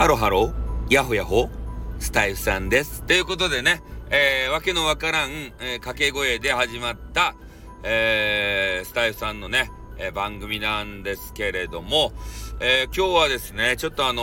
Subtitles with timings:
[0.00, 0.54] ハロハロ
[0.88, 1.50] ヤホヤホ
[1.98, 3.02] スタイフさんです。
[3.02, 7.34] ということでね、えー、わけのわからん、えー、掛け声で始まった、
[7.82, 12.14] えー、スタイフさんのね、えー、番組なんですけれども、
[12.60, 14.22] えー、今日はですね、ちょっとあの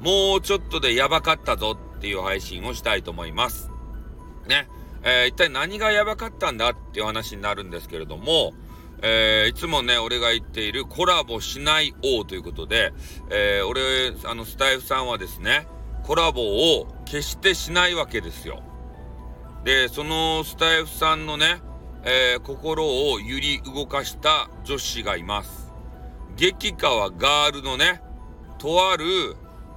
[0.00, 3.72] ー、もうちょっとでやばかったぞっていう配信をしたいと思います。
[4.46, 4.68] ね、
[5.02, 8.52] えー、一体何がやばかったんだっていう話になるんですけれども、
[9.02, 12.92] えー、いつもね、俺が言っているコラボしない王ということで、
[13.30, 13.82] えー、俺、
[14.24, 15.66] あの、スタイフさんはですね、
[16.04, 18.62] コラボを決してしないわけですよ。
[19.64, 21.60] で、そのスタイフさんのね、
[22.04, 25.72] えー、心を揺り動かした女子がいます。
[26.36, 28.02] 激川ガールのね、
[28.58, 29.04] とある、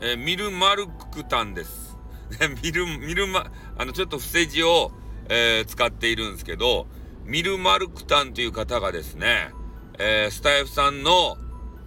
[0.00, 1.96] えー、ミルマルクタンです。
[2.62, 4.90] ミル、ミルマ、あの、ちょっと伏せ字を、
[5.28, 6.86] えー、使っているんですけど、
[7.24, 9.50] ミルマルクタンという方がですね、
[9.98, 11.36] えー、スタイフさんの、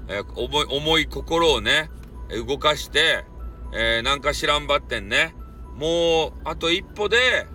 [0.07, 1.89] えー、重い、重い心をね、
[2.29, 3.25] 動かして、
[3.73, 5.35] えー、なんか知らんばってんね、
[5.75, 7.47] もう、あと一歩で、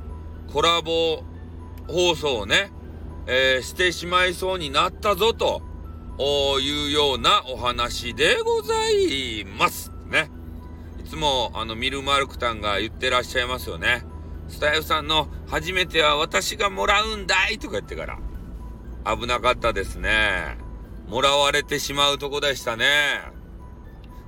[0.53, 1.23] コラボ
[1.89, 2.73] 放送をね、
[3.27, 5.63] えー、してしまいそうになったぞ、と
[6.61, 9.93] いうようなお話でございます。
[10.07, 10.31] ね。
[11.01, 14.05] いつも、あの、ミルマルクタンが言ってらっしゃいますよね。
[14.51, 18.19] スタイフさんの初めては私がもらうんだいとか言ってから。
[19.17, 20.59] 危なかったですね。
[21.09, 23.23] もらわれてしまうとこでしたね。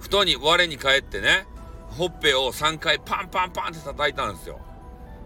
[0.01, 1.47] ふとに我に返ってね、
[1.91, 4.59] ほっぺを3回パンパンパンって叩いたんですよ。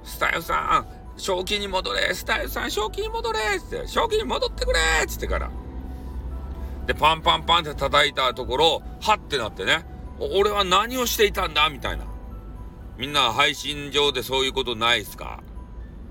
[0.03, 0.87] スタイフさん、
[1.17, 5.51] 正気に戻れスタイフさん、正気に戻れって、正気に戻ってくれっつってから。
[6.87, 9.87] で、パンパンパンって叩いたところ、はってなってね、
[10.19, 12.05] 俺は何をしていたんだみたいな。
[12.99, 15.43] みんな配信上でそういうことないっすか？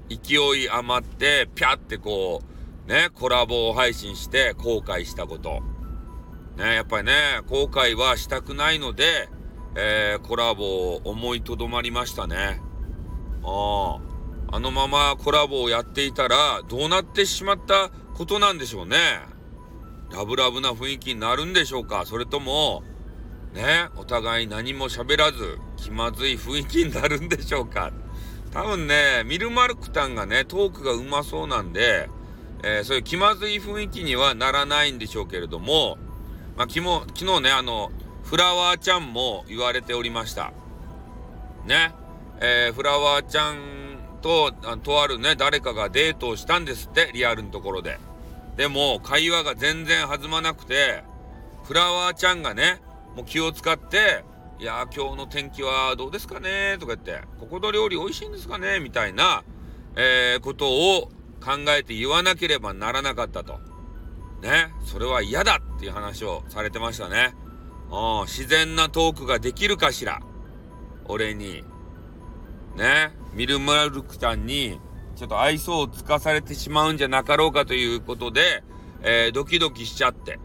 [0.09, 2.41] 勢い余って、ぴゃってこ
[2.87, 5.61] う、ね、コラボを配信して後悔したこと。
[6.57, 9.29] ね、やっぱりね、後悔はしたくないので、
[9.75, 12.61] えー、コラボを思いとどまりましたね。
[13.43, 14.55] ああ。
[14.55, 18.97] あのままコラボをやっていたら、どうなってしまったことなんでしょうね。
[20.11, 22.05] ラブラブな雰囲気になるんでしょうか？
[22.05, 22.83] それとも、
[23.55, 27.93] ね、お互い何も喋らず、気まずい雰囲気になるんでしょうか。
[28.51, 32.09] 多分ね、ミルマルクタンがね、トークがうまそうなんで、
[32.63, 35.97] えー、そういう気まずい雰囲気にはならないんでしょうけれども、
[36.57, 37.91] まあ、昨日、昨日ね、あの、
[38.23, 40.51] フラワーちゃんも言われておりました。
[41.65, 41.93] ね。
[42.41, 44.51] えー、フラワーちゃんと、
[44.83, 47.99] とあるね、誰かがデートをしたんですって、リアルのところで。
[48.57, 51.03] でも、会話が全然弾まなくて、
[51.63, 52.81] フラワーちゃんがね、
[53.15, 54.23] もう気を使って、
[54.59, 59.43] いや今日の天気はどうですかねとか言って、ここの料理美味しいんですかねみたいな、
[59.95, 61.11] えー、ことを
[61.41, 63.59] 考えて言わなければならなかったと。
[64.41, 64.73] ね。
[64.85, 67.33] それは嫌だっていう話をされてましたね。
[67.91, 70.21] うん、自然なトークができるかしら
[71.05, 71.63] 俺に。
[72.75, 73.13] ね。
[73.33, 74.79] ミルマルクさんに、
[75.15, 78.63] ちょっと愛想をつかされてしまうんじゃなかろうかということで、
[79.01, 80.39] えー、ドキドキしちゃって。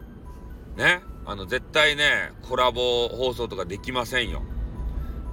[0.76, 1.00] ね。
[1.26, 4.42] あの、絶対ね、コラボ放送とかできませんよ。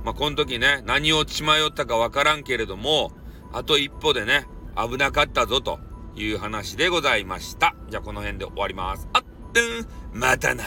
[0.04, 3.12] まあ、この時ね、何を血迷ったかわからんけれども、
[3.52, 5.80] あと一歩でね、危なかったぞと
[6.16, 7.76] いう話でございました。
[7.90, 9.08] じゃあこの辺で終わります。
[9.14, 10.64] あっ、うんまたな。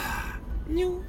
[0.66, 1.00] にょ